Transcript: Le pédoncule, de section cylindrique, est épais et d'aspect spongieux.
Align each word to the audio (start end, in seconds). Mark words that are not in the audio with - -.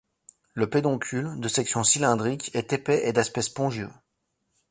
Le 0.55 0.67
pédoncule, 0.67 1.39
de 1.39 1.47
section 1.47 1.83
cylindrique, 1.83 2.49
est 2.55 2.73
épais 2.73 3.07
et 3.07 3.13
d'aspect 3.13 3.43
spongieux. 3.43 3.91